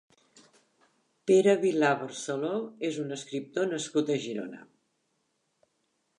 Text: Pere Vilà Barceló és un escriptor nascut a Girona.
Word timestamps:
Pere 1.31 1.53
Vilà 1.65 1.91
Barceló 1.99 2.51
és 2.91 2.99
un 3.05 3.17
escriptor 3.19 3.71
nascut 3.75 4.11
a 4.17 4.21
Girona. 4.27 4.65